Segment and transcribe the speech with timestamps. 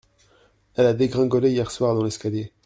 [0.73, 2.51] Elle a dégringolé hier soir dans l'escalier.